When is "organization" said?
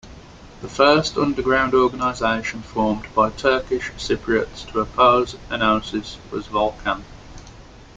1.75-2.63